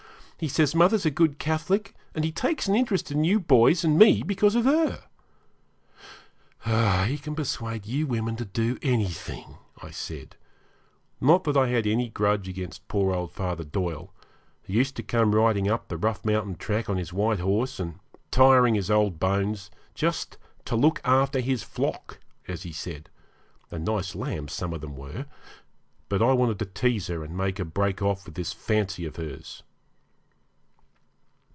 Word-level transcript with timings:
He 0.41 0.47
says 0.47 0.73
mother's 0.73 1.05
a 1.05 1.11
good 1.11 1.37
Catholic, 1.37 1.93
and 2.15 2.25
he 2.25 2.31
takes 2.31 2.67
an 2.67 2.73
interest 2.73 3.11
in 3.11 3.23
you 3.23 3.39
boys 3.39 3.83
and 3.83 3.95
me 3.95 4.23
because 4.23 4.55
of 4.55 4.65
her.' 4.65 5.03
'He 7.05 7.19
can 7.19 7.35
persuade 7.35 7.85
you 7.85 8.07
women 8.07 8.35
to 8.37 8.45
do 8.45 8.79
anything,' 8.81 9.59
I 9.83 9.91
said, 9.91 10.37
not 11.19 11.43
that 11.43 11.55
I 11.55 11.67
had 11.67 11.85
any 11.85 12.09
grudge 12.09 12.47
against 12.49 12.87
poor 12.87 13.13
old 13.13 13.31
Father 13.31 13.63
Doyle, 13.63 14.11
who 14.63 14.73
used 14.73 14.95
to 14.95 15.03
come 15.03 15.35
riding 15.35 15.67
up 15.69 15.89
the 15.89 15.95
rough 15.97 16.25
mountain 16.25 16.55
track 16.55 16.89
on 16.89 16.97
his 16.97 17.13
white 17.13 17.39
horse, 17.39 17.79
and 17.79 17.99
tiring 18.31 18.73
his 18.73 18.89
old 18.89 19.19
bones, 19.19 19.69
just 19.93 20.39
'to 20.65 20.75
look 20.75 21.01
after 21.05 21.39
his 21.39 21.61
flock,' 21.61 22.19
as 22.47 22.63
he 22.63 22.71
said 22.71 23.11
and 23.69 23.85
nice 23.85 24.15
lambs 24.15 24.53
some 24.53 24.73
of 24.73 24.81
them 24.81 24.95
were 24.97 25.27
but 26.09 26.23
I 26.23 26.33
wanted 26.33 26.57
to 26.57 26.65
tease 26.65 27.05
her 27.09 27.23
and 27.23 27.37
make 27.37 27.59
her 27.59 27.63
break 27.63 28.01
off 28.01 28.25
with 28.25 28.33
this 28.33 28.51
fancy 28.53 29.05
of 29.05 29.17
hers. 29.17 29.61